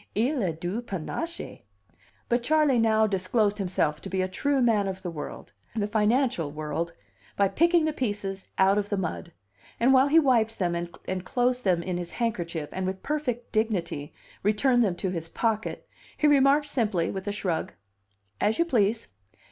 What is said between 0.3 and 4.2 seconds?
a du panache!" But Charley now disclosed himself to